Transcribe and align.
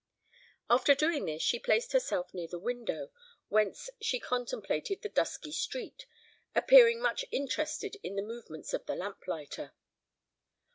After 0.67 0.95
doing 0.95 1.25
this 1.25 1.43
she 1.43 1.59
placed 1.59 1.91
herself 1.91 2.33
near 2.33 2.47
the 2.47 2.57
window, 2.57 3.11
whence 3.49 3.87
she 4.01 4.19
contemplated 4.19 5.03
the 5.03 5.09
dusky 5.09 5.51
street, 5.51 6.07
appearing 6.55 6.99
much 6.99 7.23
interested 7.29 7.97
in 8.01 8.15
the 8.15 8.23
movements 8.23 8.73
of 8.73 8.83
the 8.87 8.95
lamp 8.95 9.27
lighter. 9.27 9.73